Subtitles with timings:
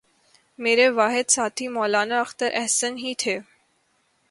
[0.59, 3.37] میرے واحد ساتھی مولانا اختر احسن ہی تھے